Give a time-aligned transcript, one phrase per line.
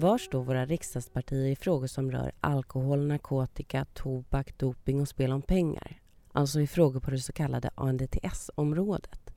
[0.00, 5.42] Var står våra riksdagspartier i frågor som rör alkohol, narkotika, tobak, doping och spel om
[5.42, 6.00] pengar?
[6.32, 9.30] Alltså i frågor på det så kallade ANDTS-området.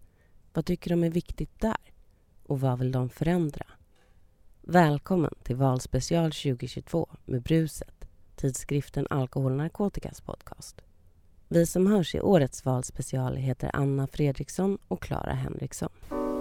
[0.54, 1.93] Vad tycker de är viktigt där?
[2.43, 3.65] Och vad vill de förändra?
[4.61, 10.82] Välkommen till Valspecial 2022 med Bruset, tidskriften Alkohol och narkotikas podcast.
[11.48, 15.89] Vi som hörs i årets valspecial heter Anna Fredriksson och Clara Henriksson.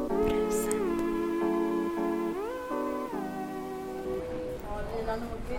[0.09, 0.81] Bruset.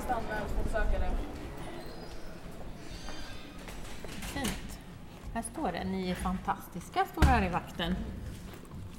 [0.04, 1.08] Lina Nordqvist anmäls som sökande.
[4.06, 4.80] Fint.
[5.34, 7.96] Här står det, ni är fantastiska, står det här i vakten.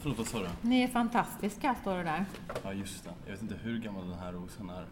[0.01, 0.49] Förlåt, vad sa du?
[0.61, 2.25] Ni är fantastiska, står det där.
[2.63, 3.11] Ja, just det.
[3.25, 4.87] Jag vet inte hur gammal den här rosen är.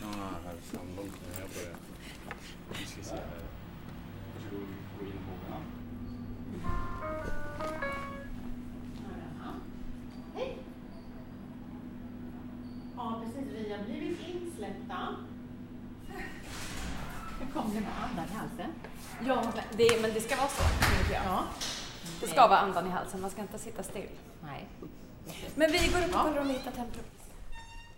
[0.00, 0.06] Ja,
[0.44, 1.76] här samlångt när jag började.
[2.78, 3.24] Vi ska se här.
[4.34, 4.68] Varsågod,
[4.98, 5.81] gå in på
[19.26, 20.62] Ja, det, men det ska vara så.
[21.12, 21.44] Ja.
[22.20, 24.08] Det ska vara andan i halsen, man ska inte sitta still.
[24.42, 24.66] Nej.
[25.54, 27.04] Men vi går upp och kollar om vi hittat Temprum.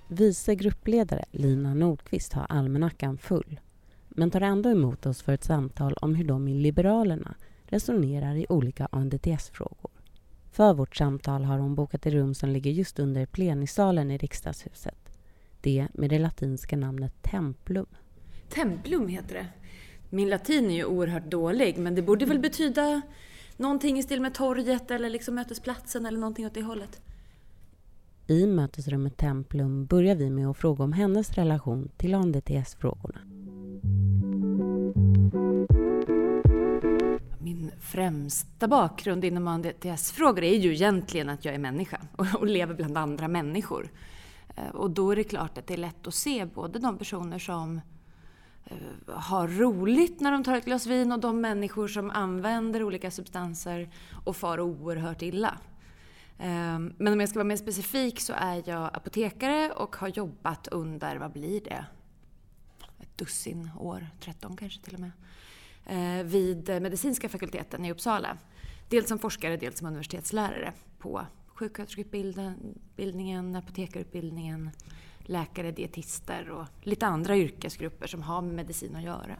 [0.08, 3.60] Vice gruppledare Lina Nordqvist har almanackan full
[4.08, 7.34] men tar ändå emot oss för ett samtal om hur de i Liberalerna
[7.66, 9.90] resonerar i olika ANDTS-frågor.
[10.52, 15.18] För vårt samtal har hon bokat ett rum som ligger just under plenisalen i riksdagshuset.
[15.60, 17.86] Det med det latinska namnet Templum.
[18.48, 19.46] Templum heter det.
[20.14, 23.02] Min latin är ju oerhört dålig, men det borde väl betyda
[23.56, 27.00] någonting i stil med torget eller liksom mötesplatsen eller någonting åt det hållet.
[28.26, 33.20] I mötesrummet Templum börjar vi med att fråga om hennes relation till ANDTS-frågorna.
[37.38, 42.00] Min främsta bakgrund inom ANDTS-frågor är ju egentligen att jag är människa
[42.38, 43.88] och lever bland andra människor.
[44.56, 47.38] Eh, och då är det klart att det är lätt att se både de personer
[47.38, 47.82] som eh,
[48.64, 48.76] Eh,
[49.14, 53.90] har roligt när de tar ett glas vin och de människor som använder olika substanser
[54.24, 55.58] och far oerhört illa.
[56.38, 60.68] Eh, men om jag ska vara mer specifik så är jag apotekare och har jobbat
[60.68, 61.84] under, vad blir det?
[63.00, 65.12] Ett dussin år, 13 kanske till och med
[65.86, 68.36] eh, vid medicinska fakulteten i Uppsala.
[68.88, 74.70] Dels som forskare, dels som universitetslärare på sjuksköterskeutbildningen, apotekarutbildningen,
[75.24, 79.36] läkare, dietister och lite andra yrkesgrupper som har med medicin att göra.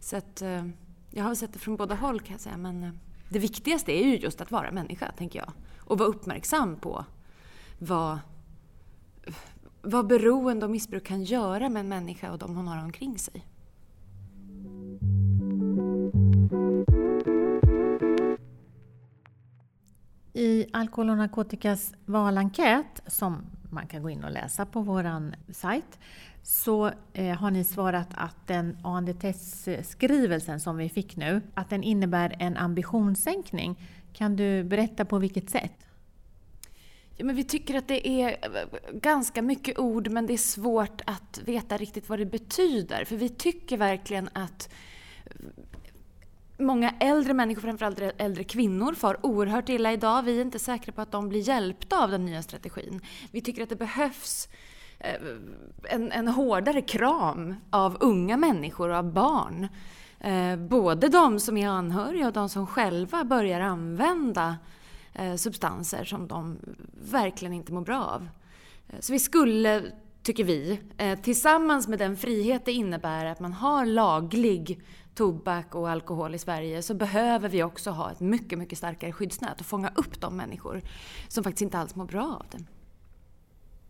[0.00, 0.64] Så att, eh,
[1.10, 2.90] jag har sett det från båda håll kan jag säga, men eh,
[3.28, 5.52] det viktigaste är ju just att vara människa, tänker jag.
[5.80, 7.04] Och vara uppmärksam på
[7.78, 8.18] vad,
[9.82, 13.46] vad beroende och missbruk kan göra med en människa och de hon har omkring sig.
[20.32, 25.98] I Alkohol och narkotikas valenkät som man kan gå in och läsa på vår sajt,
[26.42, 32.36] så eh, har ni svarat att den ANDTS-skrivelsen som vi fick nu, att den innebär
[32.38, 33.76] en ambitionssänkning.
[34.12, 35.86] Kan du berätta på vilket sätt?
[37.16, 41.02] Ja, men vi tycker att det är eh, ganska mycket ord men det är svårt
[41.06, 43.04] att veta riktigt vad det betyder.
[43.04, 44.68] För vi tycker verkligen att
[46.58, 50.22] Många äldre människor, framförallt äldre kvinnor, far oerhört illa idag.
[50.22, 53.00] Vi är inte säkra på att de blir hjälpta av den nya strategin.
[53.30, 54.48] Vi tycker att det behövs
[54.98, 55.14] eh,
[55.84, 59.68] en, en hårdare kram av unga människor och av barn.
[60.20, 64.56] Eh, både de som är anhöriga och de som själva börjar använda
[65.12, 66.58] eh, substanser som de
[67.10, 68.28] verkligen inte mår bra av.
[69.00, 69.82] Så vi skulle,
[70.22, 70.80] tycker vi,
[71.22, 74.82] tillsammans med den frihet det innebär att man har laglig
[75.14, 79.60] tobak och alkohol i Sverige så behöver vi också ha ett mycket, mycket starkare skyddsnät
[79.60, 80.82] och fånga upp de människor
[81.28, 82.64] som faktiskt inte alls mår bra av det.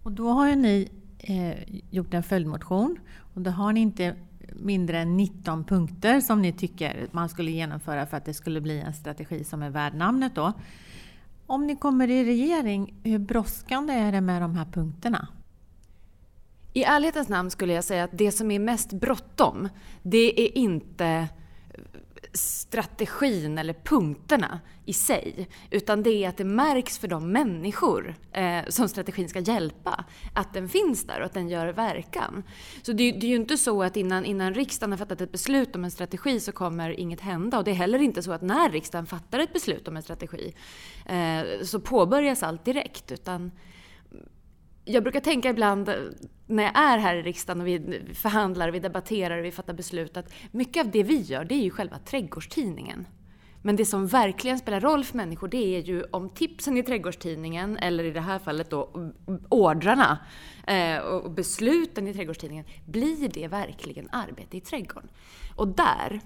[0.03, 2.99] Och då har ju ni eh, gjort en följdmotion
[3.35, 4.17] och då har ni inte
[4.53, 8.81] mindre än 19 punkter som ni tycker man skulle genomföra för att det skulle bli
[8.81, 10.53] en strategi som är värd namnet då.
[11.47, 15.29] Om ni kommer i regering, hur brådskande är det med de här punkterna?
[16.77, 19.69] I ärlighetens namn skulle jag säga att det som är mest bråttom,
[20.03, 21.29] det är inte
[22.33, 25.49] strategin eller punkterna i sig.
[25.71, 30.05] Utan det är att det märks för de människor eh, som strategin ska hjälpa
[30.35, 32.43] att den finns där och att den gör verkan.
[32.83, 35.77] Så det, det är ju inte så att innan, innan riksdagen har fattat ett beslut
[35.77, 37.59] om en strategi så kommer inget hända.
[37.59, 40.55] Och det är heller inte så att när riksdagen fattar ett beslut om en strategi
[41.07, 43.13] eh, så påbörjas allt direkt.
[43.13, 43.51] Utan
[44.85, 45.95] jag brukar tänka ibland eh,
[46.47, 50.17] när jag är här i riksdagen och vi förhandlar, vi debatterar och vi fattar beslut
[50.17, 53.07] att mycket av det vi gör det är ju själva trädgårdstidningen.
[53.67, 57.77] Men det som verkligen spelar roll för människor det är ju om tipsen i trädgårdstidningen,
[57.77, 59.11] eller i det här fallet då
[59.49, 60.19] ordrarna
[60.67, 65.09] eh, och besluten i trädgårdstidningen, blir det verkligen arbete i trädgården?
[65.57, 66.21] Och där,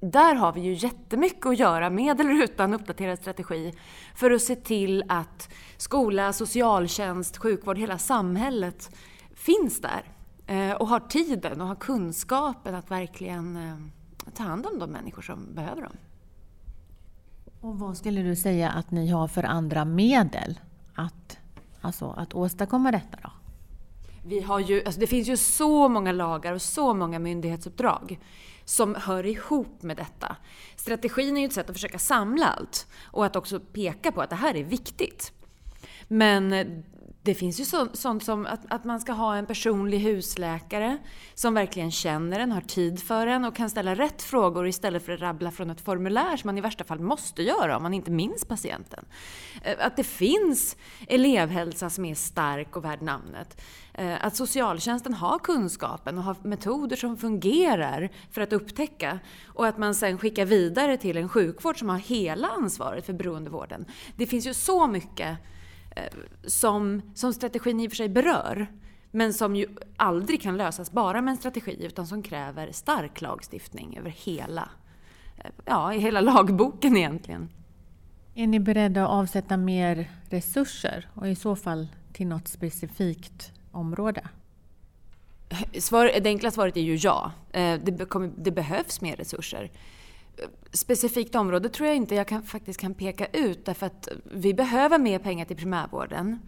[0.00, 3.74] där har vi ju jättemycket att göra med eller utan uppdaterad strategi
[4.14, 5.48] för att se till att
[5.80, 8.96] skola, socialtjänst, sjukvård, hela samhället
[9.34, 10.02] finns där
[10.46, 15.22] eh, och har tiden och har kunskapen att verkligen eh, ta hand om de människor
[15.22, 15.96] som behöver dem.
[17.60, 20.60] Och vad skulle du säga att ni har för andra medel
[20.94, 21.38] att,
[21.80, 23.30] alltså, att åstadkomma detta då?
[24.26, 28.18] Vi har ju, alltså det finns ju så många lagar och så många myndighetsuppdrag
[28.64, 30.36] som hör ihop med detta.
[30.76, 34.30] Strategin är ju ett sätt att försöka samla allt och att också peka på att
[34.30, 35.32] det här är viktigt.
[36.12, 36.66] Men eh,
[37.22, 40.98] det finns ju så, sånt som att, att, man ska ha en personlig husläkare
[41.34, 45.12] som verkligen känner en, har tid för en och kan ställa rätt frågor istället för
[45.12, 48.10] att rabbla från ett formulär som man i värsta fall måste göra om man inte
[48.10, 49.04] minns patienten.
[49.62, 50.76] Eh, att det finns
[51.08, 53.60] elevhälsa som är stark och värd namnet.
[53.94, 59.78] Eh, att socialtjänsten har kunskapen och har metoder som fungerar för att upptäcka och att
[59.78, 63.84] man sen skickar vidare till en sjukvård som har hela ansvaret för beroendevården.
[64.16, 65.38] Det finns ju så mycket
[66.46, 68.66] som, som strategin i och för sig berör.
[69.10, 69.66] Men som ju
[69.96, 74.68] aldrig kan lösas bara med en strategi utan som kräver stark lagstiftning över hela,
[75.38, 77.48] eh, ja, i hela lagboken egentligen.
[78.34, 84.28] Är ni beredda att avsätta mer resurser och i så fall till något specifikt område?
[85.78, 87.32] Svar, det enkla svaret är ju ja.
[87.52, 89.70] Eh, det, kommer, det behövs mer resurser
[90.72, 94.98] specifikt område tror jag inte jag kan, faktiskt kan peka ut därför att vi behöver
[94.98, 96.38] mer pengar till primärvården.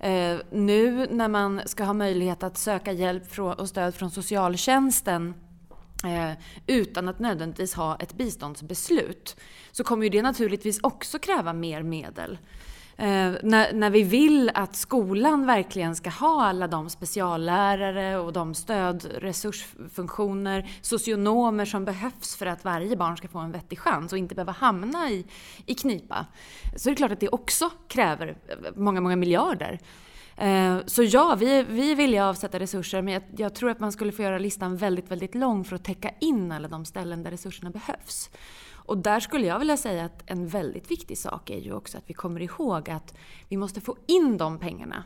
[0.00, 5.34] Eh, nu när man ska ha möjlighet att söka hjälp och stöd från socialtjänsten
[6.04, 6.32] eh,
[6.66, 9.36] utan att nödvändigtvis ha ett biståndsbeslut
[9.72, 12.38] så kommer ju det naturligtvis också kräva mer medel.
[12.98, 18.54] Eh, när, när vi vill att skolan verkligen ska ha alla de speciallärare och de
[18.54, 24.34] stödresursfunktioner, socionomer som behövs för att varje barn ska få en vettig chans och inte
[24.34, 25.26] behöva hamna i,
[25.66, 26.26] i knipa.
[26.76, 28.36] Så det är klart att det också kräver
[28.76, 29.80] många, många miljarder.
[30.36, 33.80] Eh, så ja, vi, vi är villiga att avsätta resurser men jag, jag, tror att
[33.80, 37.22] man skulle få göra listan väldigt, väldigt lång för att täcka in alla de ställen
[37.22, 38.30] där resurserna behövs.
[38.86, 42.04] Och där skulle jag vilja säga att en väldigt viktig sak är ju också att
[42.06, 43.14] vi kommer ihåg att
[43.48, 45.04] vi måste få in de pengarna.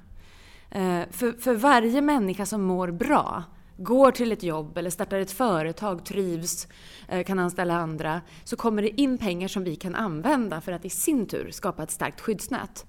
[0.71, 3.45] Eh, för, för varje människa som mår bra,
[3.77, 6.69] går till ett jobb eller startar ett företag, trivs,
[7.09, 10.85] eh, kan anställa andra, så kommer det in pengar som vi kan använda för att
[10.85, 12.87] i sin tur skapa ett starkt skyddsnät.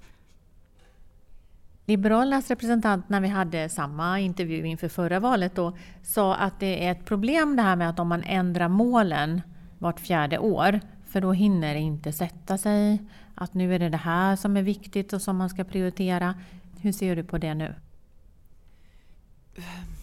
[1.86, 6.92] Liberalernas representant när vi hade samma intervju inför förra valet då, sa att det är
[6.92, 9.42] ett problem det här med att om man ändrar målen
[9.82, 10.80] vart fjärde år.
[11.08, 13.02] För då hinner det inte sätta sig
[13.36, 16.36] att nu är det det här som är viktigt och som man ska prioritera.
[16.82, 17.76] Hur ser du på det nu?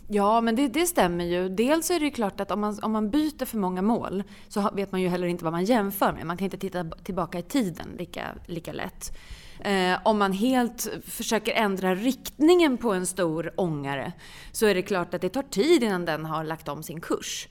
[0.08, 1.48] Ja, men det, det, stämmer ju.
[1.48, 4.70] Dels är det ju klart att om man, om man byter för många mål så
[4.72, 6.26] vet man ju heller inte vad man jämför med.
[6.26, 9.16] Man kan inte titta tillbaka i tiden lika, lika lätt.
[9.60, 14.12] Eh, om man helt försöker ändra riktningen på en stor ångare
[14.52, 17.48] så är det klart att det tar tid innan den har lagt om sin kurs.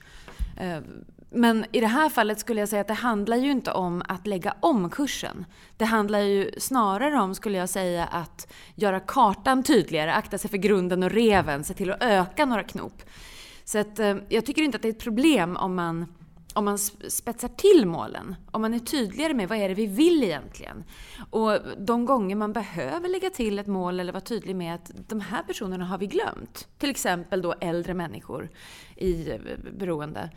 [0.58, 0.80] Eh,
[1.30, 4.28] men i det här fallet skulle jag säga att det handlar ju inte om att
[4.28, 5.46] lägga om kursen.
[5.78, 10.58] Det handlar ju snarare om, skulle jag säga, att göra kartan tydligare, akta sig för
[10.58, 13.04] grunden och reven, se till att öka några knop.
[13.64, 16.06] Så att, eh, jag tycker inte att det är ett problem om man,
[16.54, 18.36] om man spetsar till målen.
[18.52, 20.84] Om man är tydligare med vad är det vi vill egentligen.
[21.30, 25.20] Och de gånger man behöver lägga till ett mål eller vara tydlig med att de
[25.20, 26.68] här personerna har vi glömt.
[26.78, 28.50] Till exempel då äldre människor
[28.96, 29.38] i eh,
[29.78, 30.30] beroende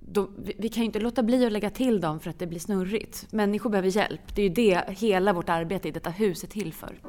[0.00, 2.58] då, vi kan ju inte låta bli att lägga till dem för att det blir
[2.58, 3.32] snurrigt.
[3.32, 4.34] Människor behöver hjälp.
[4.34, 7.00] Det är ju det hela vårt arbete i detta hus är till för.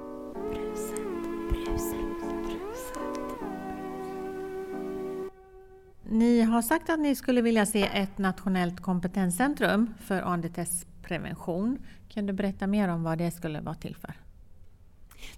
[6.10, 11.78] Ni har sagt att ni skulle vilja se ett nationellt kompetenscentrum för ANDTS-prevention.
[12.10, 14.25] Kan du berätta mer om vad det skulle vara till för?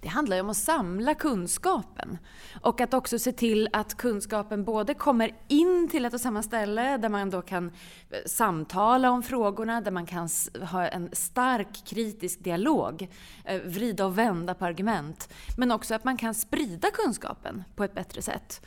[0.00, 2.18] Det handlar ju om att samla kunskapen
[2.62, 6.96] och att också se till att kunskapen både kommer in till ett och samma ställe
[6.96, 7.66] där man då kan
[8.10, 10.28] eh, samtala om frågorna, där man kan
[10.70, 13.08] ha en stark kritisk dialog,
[13.44, 17.94] eh, vrida och vända på argument, men också att man kan sprida kunskapen på ett
[17.94, 18.62] bättre sätt.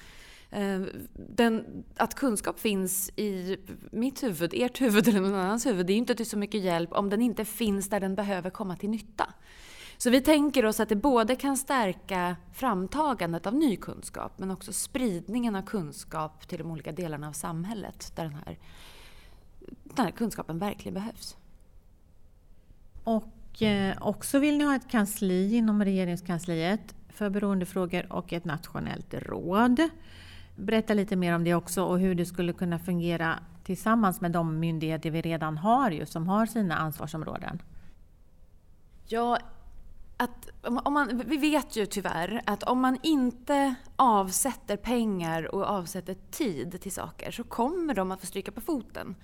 [0.50, 0.82] Eh,
[1.14, 3.58] den, att kunskap finns i
[3.92, 6.94] mitt huvud, ert huvud eller någon annans huvud, det är inte till så mycket hjälp
[6.94, 9.34] om den inte finns där den behöver komma till nytta.
[10.02, 14.74] Så vi tänker oss att det både kan stärka framtagandet av ny kunskap men också
[14.74, 18.58] spridningen av kunskap till de olika delarna av samhället där den här,
[19.84, 21.38] den här kunskapen verkligen behövs.
[23.04, 29.14] Och eh, också vill ni ha ett kansli inom regeringskansliet för beroendefrågor och ett nationellt
[29.14, 29.90] råd.
[30.56, 34.60] Berätta lite mer om det också och hur det skulle kunna fungera tillsammans med de
[34.60, 37.62] myndigheter vi redan har ju, som har sina ansvarsområden.
[39.08, 39.38] Ja,
[40.22, 46.16] att om man, vi vet ju tyvärr att om man inte avsätter pengar och avsätter
[46.32, 49.16] tid till saker så kommer de att få stryka på foten.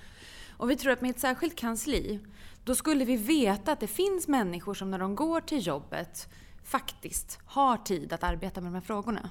[0.58, 2.20] Och vi tror att med ett särskilt kansli,
[2.63, 6.30] då skulle vi veta att det finns människor som när de går till jobbet
[6.63, 9.30] faktiskt har tid att arbeta med de här frågorna.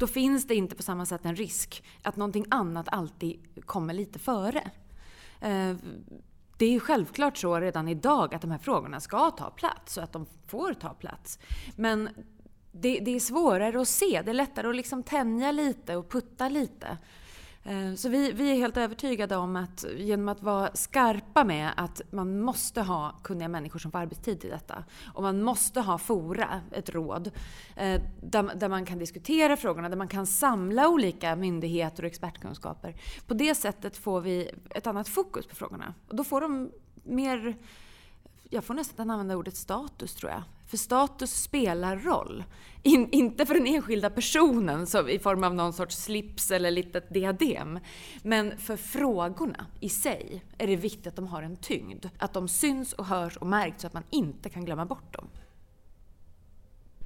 [0.00, 4.18] Då finns det inte på samma sätt en risk att någonting annat alltid kommer lite
[4.18, 4.70] före.
[5.40, 5.76] Eh,
[6.56, 10.04] det är ju självklart så redan idag att de här frågorna ska ta plats och
[10.04, 11.38] att de får ta plats.
[11.76, 12.08] Men
[12.72, 16.48] det, det är svårare att se, det är lättare att liksom tänja lite och putta
[16.48, 16.98] lite.
[17.64, 20.70] Eh, så vi, vi, är helt övertygade om att genom att vara
[21.36, 25.42] skarpa med att man måste ha kunniga människor som får arbetstid till detta och man
[25.42, 27.30] måste ha fora, ett råd,
[27.76, 32.94] eh, där, där man kan diskutera frågorna, där man kan samla olika myndigheter och expertkunskaper.
[33.26, 36.70] På det sättet får vi ett annat fokus på frågorna och då får de
[37.04, 37.56] mer
[38.50, 40.42] jag får nästan använda ordet status tror jag.
[40.66, 42.44] För status spelar roll.
[42.82, 47.14] In, inte för den enskilda personen så, i form av någon sorts slips eller litet
[47.14, 47.78] diadem.
[48.22, 52.06] Men för frågorna i sig är det viktigt att de har en tyngd.
[52.18, 55.28] Att de syns och hörs och märks så att man inte kan glömma bort dem.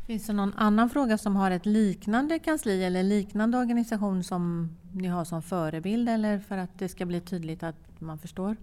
[0.07, 5.09] Finns det någon annan fråga som har ett liknande kansli eller liknande organisation som ni
[5.09, 8.57] har som förebild eller för att det ska bli tydligt att man förstår?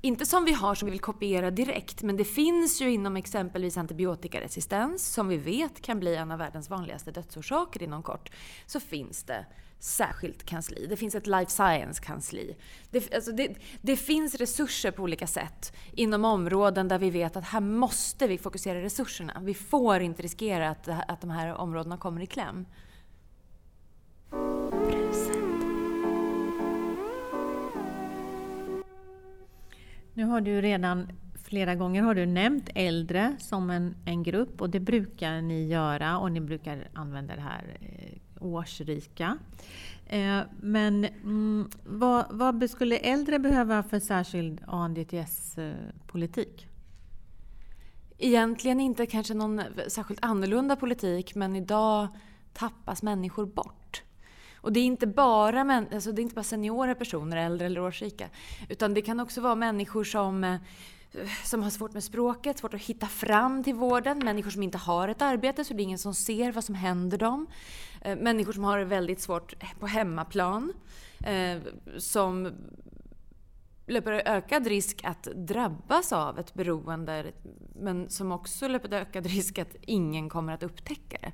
[0.00, 3.76] Inte som vi har som vi vill kopiera direkt, men det finns ju inom exempelvis
[3.76, 8.30] antibiotikaresistens, som vi vet kan bli en av världens vanligaste dödsorsaker inom kort,
[8.66, 9.46] så finns det
[9.78, 10.86] särskilt kansli.
[10.86, 12.56] Det finns ett life science-kansli.
[12.90, 17.44] Det, alltså det, det, finns resurser på olika sätt inom områden där vi vet att
[17.44, 19.40] här måste vi fokusera resurserna.
[19.44, 22.66] Vi får inte riskera att, att de här områdena kommer i kläm.
[30.18, 31.08] Nu har du redan
[31.44, 36.18] flera gånger har du nämnt äldre som en, en grupp och det brukar ni göra
[36.18, 39.38] och ni brukar använda det här eh, årsrika.
[40.06, 46.66] Eh, men mm, vad, vad, skulle äldre behöva för särskild ANDTS-politik?
[48.18, 52.08] Egentligen inte kanske någon särskilt annorlunda politik men idag
[52.52, 53.77] tappas människor bort.
[54.60, 58.28] Och det är inte bara, alltså det är inte bara seniora personer, äldre eller årsrika.
[58.68, 60.56] Utan det kan också vara människor som eh,
[61.44, 65.08] som har svårt med språket, svårt att hitta fram till vården, människor som inte har
[65.08, 67.46] ett arbete så det är ingen som ser vad som händer dem.
[68.00, 70.72] Eh, människor som har det väldigt svårt på hemmaplan,
[71.24, 71.58] eh,
[71.98, 72.52] som
[73.86, 77.32] löper ökad risk att drabbas av ett beroende
[77.74, 81.32] men som också löper ökad risk att ingen kommer att upptäcka det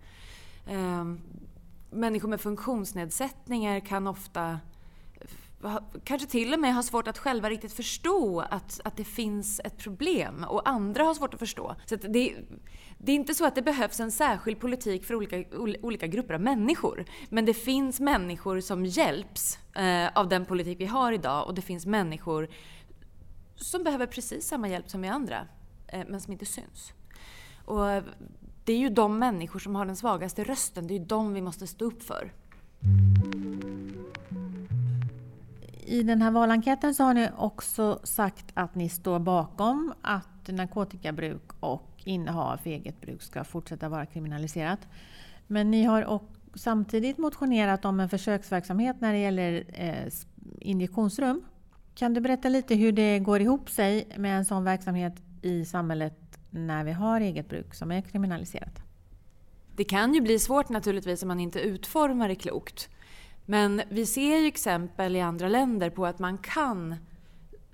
[1.95, 4.61] människor med funktionsnedsättningar kan ofta
[6.05, 9.79] kanske till och med ha svårt att själva riktigt förstå att, att det finns ett
[9.79, 11.77] problem och andra har svårt att förstå.
[11.85, 12.35] Så att det,
[12.99, 15.45] det är inte så att det behövs en särskild politik för olika,
[15.83, 17.05] olika grupper av människor.
[17.29, 21.63] Men det finns människor som hjälps eh, av den politik vi har idag och det
[21.63, 22.49] finns människor
[23.57, 25.47] som behöver precis samma hjälp som vi andra,
[25.89, 26.93] eh, men som inte syns.
[27.65, 28.03] Och
[28.65, 31.41] det är ju de människor som har den svagaste rösten, det är ju de vi
[31.41, 32.33] måste stå upp för.
[35.87, 41.43] I den här valenkäten så har ni också sagt att ni står bakom att narkotikabruk
[41.61, 44.89] och innehav för eget bruk ska fortsätta vara kriminaliserat.
[45.47, 46.21] Men ni har
[46.55, 50.13] samtidigt motionerat om en försöksverksamhet när det gäller eh,
[50.61, 51.45] injektionsrum.
[51.95, 56.24] Kan du berätta lite hur det går ihop sig med en sån verksamhet i samhället
[56.55, 58.83] när vi har eget bruk som är kriminaliserat.
[59.77, 62.89] Det kan ju bli svårt naturligtvis om man inte utformar det klokt.
[63.45, 66.97] Men vi ser ju exempel i andra länder på att man kan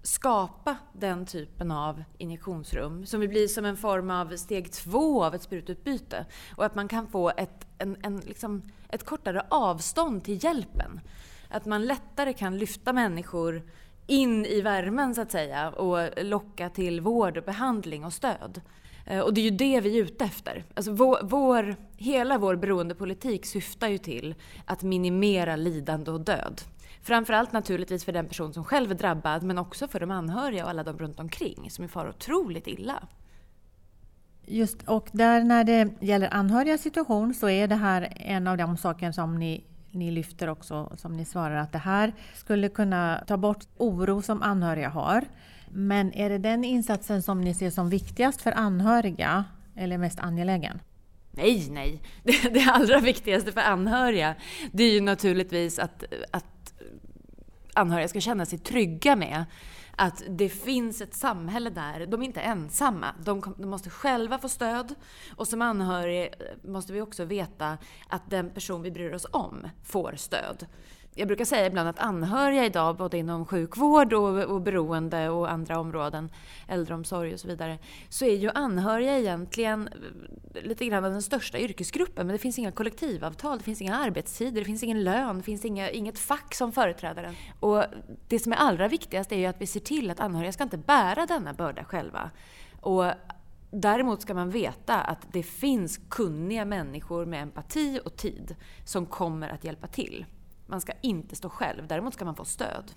[0.02, 5.42] skapa den typen av injektionsrum som blir som en form av steg två av ett
[5.42, 6.26] sprututbyte.
[6.56, 11.00] Och att man kan få ett, en, en, liksom ett kortare avstånd till hjälpen.
[11.48, 13.62] Att man lättare kan lyfta människor
[14.10, 18.60] in i värmen så att säga och locka till vård, behandling och stöd.
[19.06, 20.64] Eh, och det är ju det vi är ute efter.
[20.74, 26.60] Alltså vår, vår, hela vår beroendepolitik syftar ju till att minimera lidande och död.
[27.02, 30.70] Framförallt naturligtvis för den person som själv är drabbad men också för de anhöriga och
[30.70, 33.08] alla de runt omkring som far otroligt illa.
[34.46, 38.76] Just, och där när det gäller anhörigas situation så är det här en av de
[38.76, 43.36] saker som ni ni lyfter också, som ni svarar, att det här skulle kunna ta
[43.36, 45.24] bort oro som anhöriga har.
[45.68, 49.44] Men är det den insatsen som ni ser som viktigast för anhöriga
[49.76, 50.80] eller mest angelägen?
[51.30, 52.02] Nej, nej.
[52.22, 54.34] Det, det allra viktigaste för anhöriga
[54.72, 56.74] det är ju naturligtvis att, att
[57.74, 59.44] anhöriga ska känna sig trygga med
[60.00, 62.06] att det finns ett samhälle där.
[62.06, 63.06] De är inte ensamma.
[63.24, 64.94] De, de, måste själva få stöd.
[65.36, 67.78] Och som anhörig eh, måste vi också veta
[68.08, 70.66] att den person vi bryr oss om får stöd
[71.14, 75.78] jag brukar säga ibland att anhöriga idag, både inom sjukvård och, och beroende och andra
[75.78, 76.30] områden,
[76.68, 77.78] äldreomsorg och så vidare,
[78.08, 79.88] så är ju anhöriga egentligen
[80.54, 82.26] lite grann den största yrkesgruppen.
[82.26, 85.64] Men det finns inga kollektivavtal, det finns inga arbetstider, det finns ingen lön, det finns
[85.64, 87.34] inga, inget fack som företräder den.
[87.60, 87.84] Och
[88.28, 90.78] det som är allra viktigast är ju att vi ser till att anhöriga ska inte
[90.78, 92.30] bära denna börda själva.
[92.80, 93.04] Och
[93.72, 99.48] Däremot ska man veta att det finns kunniga människor med empati och tid som kommer
[99.48, 100.26] att hjälpa till.
[100.66, 102.92] Man ska inte stå själv, däremot ska man få stöd.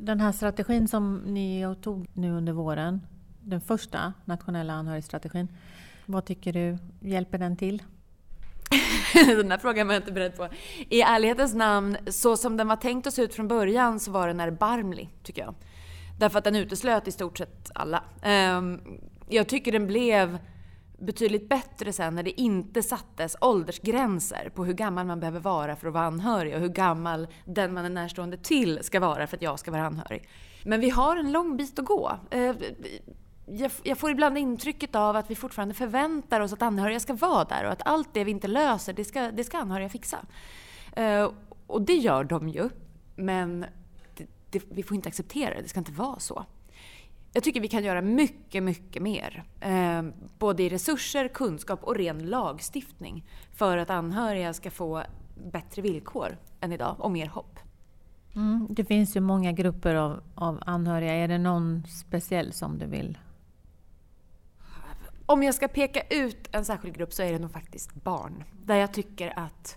[0.00, 3.00] Den här strategin som ni tog nu under våren,
[3.40, 5.48] den första nationella anhörigstrategin.
[6.12, 7.82] Vad tycker du, hjälper den till?
[9.14, 10.48] den här frågan var jag inte beredd på.
[10.88, 14.28] I ärlighetens namn, så som den var tänkt att se ut från början så var
[14.28, 15.54] den erbarmlig, tycker jag.
[16.18, 18.04] Därför att den uteslöt i stort sett alla.
[18.22, 18.80] Ehm,
[19.28, 20.38] jag tycker den blev
[20.98, 25.86] betydligt bättre sen när det inte sattes åldersgränser på hur gammal man behöver vara för
[25.86, 29.42] att vara anhörig och hur gammal den man är närstående till ska vara för att
[29.42, 30.28] jag ska vara anhörig.
[30.64, 32.12] Men vi har en lång bit att gå.
[32.30, 32.56] Ehm,
[33.46, 37.44] jag, jag får ibland intrycket av att vi fortfarande förväntar oss att anhöriga ska vara
[37.44, 40.18] där och att allt det vi inte löser, det ska, det ska anhöriga fixa.
[40.92, 41.30] Eh,
[41.66, 42.68] och det gör de ju,
[43.16, 43.66] men
[44.16, 45.62] det, det, vi får inte acceptera det.
[45.62, 46.44] Det ska inte vara så.
[47.32, 49.44] Jag tycker vi kan göra mycket, mycket mer.
[49.60, 50.02] Eh,
[50.38, 55.02] både i resurser, kunskap och ren lagstiftning för att anhöriga ska få
[55.52, 57.58] bättre villkor än idag och mer hopp.
[58.34, 61.14] Mm, det finns ju många grupper av, av anhöriga.
[61.14, 63.18] Är det någon speciell som du vill?
[65.26, 68.44] Om jag ska peka ut en särskild grupp så är det nog faktiskt barn.
[68.64, 69.76] Där jag tycker att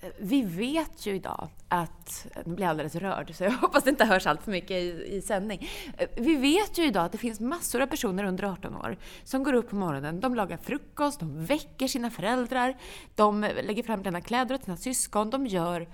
[0.00, 3.84] eh, vi vet ju idag att, eh, nu blir jag alldeles rörd så jag hoppas
[3.84, 5.68] det inte hörs allt för mycket i, i sändning.
[5.98, 9.42] Eh, vi vet ju idag att det finns massor av personer under 18 år som
[9.42, 12.76] går upp på morgonen, de lagar frukost, de väcker sina föräldrar,
[13.14, 15.88] de lägger fram rena kläder åt sina syskon, de gör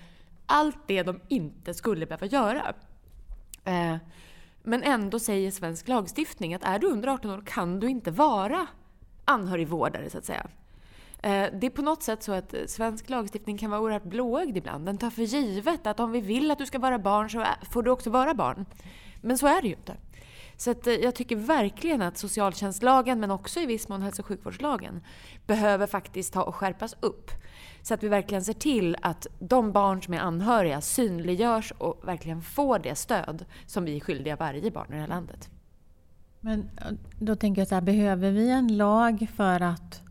[0.46, 2.74] allt det de inte skulle behöva göra.
[3.64, 3.96] Eh,
[4.62, 8.66] men ändå säger svensk lagstiftning att är du under 18 år kan du inte vara
[9.24, 10.46] anhörigvårdare så att säga.
[11.22, 14.86] Eh, det är på något sätt så att svensk lagstiftning kan vara oerhört blåögd ibland.
[14.86, 17.82] Den tar för givet att om vi vill att du ska vara barn så får
[17.82, 18.66] du också vara barn.
[19.20, 19.96] Men så är det ju inte.
[20.56, 24.26] Så att eh, jag tycker verkligen att socialtjänstlagen, men också i viss mån hälso och
[24.26, 25.00] sjukvårdslagen,
[25.46, 27.30] behöver faktiskt ta och skärpas upp.
[27.82, 32.42] Så att vi verkligen ser till att de barn som är anhöriga synliggörs och verkligen
[32.42, 35.50] får det stöd som vi är skyldiga varje barn i det här landet.
[36.40, 36.70] Men
[37.18, 40.02] då tänker jag så här, behöver vi en lag för att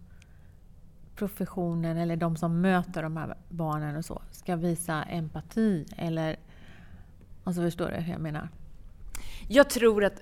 [1.16, 5.86] professionen eller de som möter de här barnen och så ska visa empati?
[5.98, 6.40] Eller,
[7.44, 8.50] alltså förstår du hur jag menar?
[9.48, 10.22] Jag tror att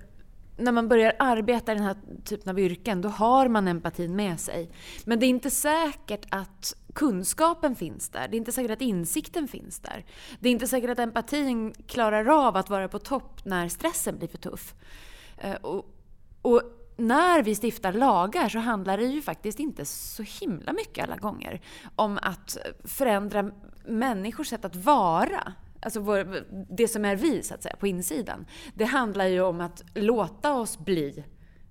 [0.58, 4.40] när man börjar arbeta i den här typen av yrken, då har man empatin med
[4.40, 4.72] sig.
[5.06, 8.28] Men det är inte säkert att kunskapen finns där.
[8.28, 10.06] Det är inte säkert att insikten finns där.
[10.40, 14.28] Det är inte säkert att empatin klarar av att vara på topp när stressen blir
[14.28, 14.76] för tuff.
[15.38, 15.86] Eh, och,
[16.42, 16.62] och
[16.98, 21.62] när vi stiftar lagar så handlar det ju faktiskt inte så himla mycket alla gånger
[21.96, 23.52] om att förändra
[23.86, 25.54] människors sätt att vara.
[25.88, 26.44] Alltså vår,
[26.76, 28.46] det som är vi, så att säga, på insidan.
[28.74, 31.24] Det handlar ju om att låta oss bli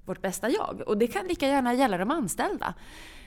[0.04, 0.82] vårt bästa jag.
[0.86, 2.74] Och det kan lika gärna gälla de anställda.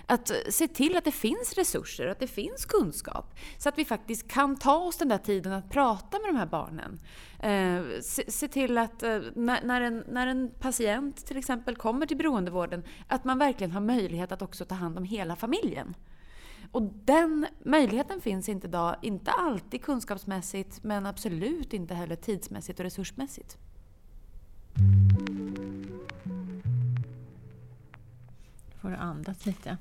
[0.06, 3.36] Att se till att det finns resurser och att det finns kunskap.
[3.58, 6.46] Så att vi faktiskt kan ta oss den där tiden att prata med de här
[6.46, 7.00] barnen.
[7.40, 12.06] Eh, se, se, till att eh, när, när, en, när en patient till exempel kommer
[12.06, 15.96] till beroendevården, att man verkligen har möjlighet att också ta hand om hela familjen.
[16.72, 22.84] Och den möjligheten finns inte idag, inte alltid kunskapsmässigt men absolut inte heller tidsmässigt och
[22.84, 23.58] resursmässigt.
[28.82, 29.78] får du andas lite.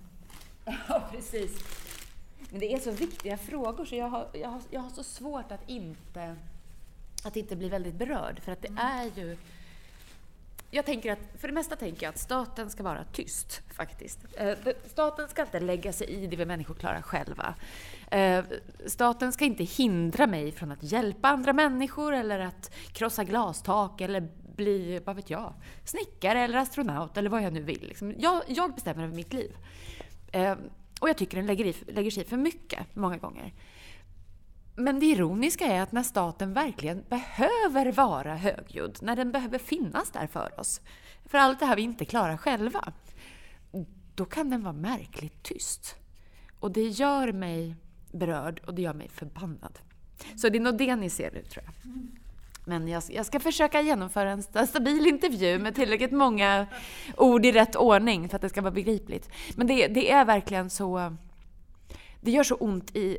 [0.88, 1.64] Ja, precis.
[2.51, 5.53] Men det är så viktiga frågor så jag har, jag har, jag har så svårt
[5.53, 6.37] att inte,
[7.24, 8.40] att inte bli väldigt berörd.
[8.40, 8.87] För att det mm.
[8.87, 9.37] är ju...
[10.70, 14.18] Jag tänker att, för det mesta tänker jag att staten ska vara tyst, faktiskt.
[14.37, 17.54] Eh, staten ska inte lägga sig i det vi människor klarar själva.
[18.11, 18.44] Eh,
[18.87, 24.28] staten ska inte hindra mig från att hjälpa andra människor eller att krossa glastak eller
[24.57, 25.52] bli, vad vet jag,
[25.85, 27.87] snickare eller astronaut eller vad jag nu vill.
[27.88, 28.14] Liksom.
[28.18, 29.57] Jag, jag bestämmer över mitt liv.
[30.33, 30.57] Eh,
[31.00, 33.52] och jag tycker den lägger, i, lägger sig i för mycket, många gånger.
[34.79, 40.11] Men det ironiska är att när staten verkligen behöver vara högljudd, när den behöver finnas
[40.11, 40.81] där för oss,
[41.25, 42.93] för allt det här vi inte klarar själva,
[44.14, 45.97] då kan den vara märkligt tyst.
[46.61, 47.77] Och det gör mig
[48.12, 49.79] berörd och det gör mig förbannad.
[50.37, 51.75] Så det är nog det ni ser nu, tror jag.
[52.64, 56.67] Men jag, jag, ska försöka genomföra en stabil intervju med tillräckligt många
[57.17, 59.31] ord i rätt ordning för att det ska vara begripligt.
[59.57, 61.17] Men det, det är verkligen så...
[62.21, 63.19] Det gör så ont i,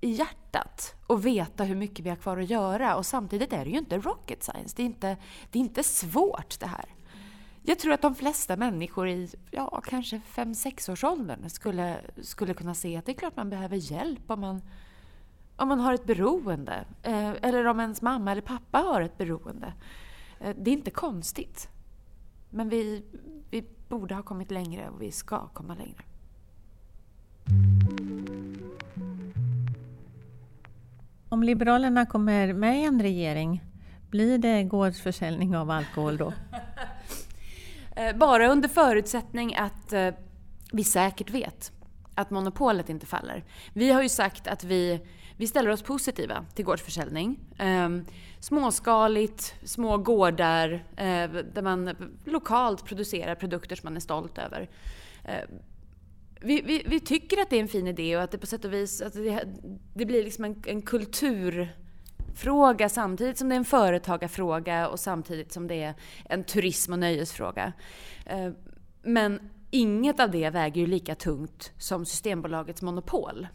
[0.00, 3.70] i hjärtat och veta hur mycket vi har kvar att göra och samtidigt är det
[3.70, 4.76] ju inte rocket science.
[4.76, 5.16] Det är inte,
[5.50, 6.84] det är inte svårt det här.
[7.62, 13.06] Jag tror att de flesta människor i ja, kanske 5-6-årsåldern skulle, skulle kunna se att
[13.06, 14.62] det är klart man behöver hjälp om man,
[15.56, 16.84] om man har ett beroende.
[17.02, 19.72] Eh, eller om ens mamma eller pappa har ett beroende.
[20.40, 21.68] Eh, det är inte konstigt.
[22.50, 23.04] Men vi,
[23.50, 26.04] vi borde ha kommit längre och vi ska komma längre.
[31.32, 33.64] Om Liberalerna kommer med i en regering,
[34.10, 36.32] blir det gårdsförsäljning av alkohol då?
[37.96, 40.08] Eh, bara under förutsättning att eh,
[40.72, 41.72] vi säkert vet
[42.14, 43.44] att monopolet inte faller.
[43.72, 45.00] Vi har ju sagt att vi,
[45.36, 47.38] vi ställer oss positiva till gårdsförsäljning.
[47.58, 48.04] Ehm,
[48.40, 54.68] småskaligt, små gårdar eh, där man lokalt producerar produkter som man är stolt över.
[56.42, 58.64] Vi, vi, vi, tycker att det är en fin idé och att det på sätt
[58.64, 59.44] och vis att det,
[59.94, 65.66] det blir liksom en, en kulturfråga samtidigt som det är en företagarfråga och samtidigt som
[65.66, 67.72] det är en turism och nöjesfråga.
[68.26, 68.50] Eh,
[69.02, 73.48] men inget av det väger ju lika tungt som Systembolagets monopol.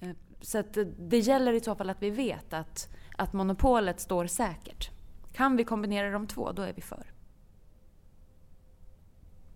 [0.00, 4.26] Eh, så att det gäller i så fall att vi vet att, att monopolet står
[4.26, 4.90] säkert.
[5.32, 7.12] Kan vi kombinera de två, då är vi för.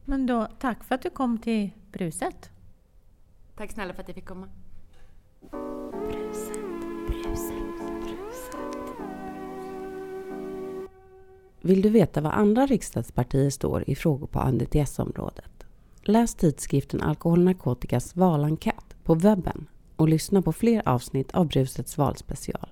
[0.04, 2.50] Men då, tack för att du kom till Bruset.
[3.56, 4.48] Tack snälla för att jag fick komma.
[11.60, 15.66] Vill du veta vad andra riksdagspartier står i frågor på ANDTS-området?
[16.02, 22.68] Läs tidskriften Alkohol narkotikas valenkät på webben och lyssna på fler avsnitt av Brusets valspecial.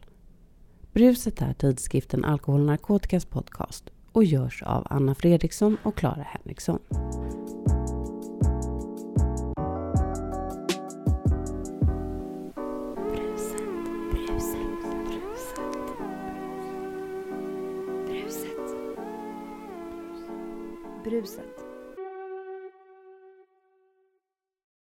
[0.93, 6.79] Bruset är tidskriften Alkohol narkotikas podcast och görs av Anna Fredriksson och Clara Henriksson.
[21.05, 21.52] Bruset.